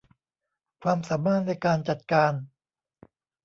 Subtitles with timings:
[0.81, 2.33] ความสามารถในการจัดการ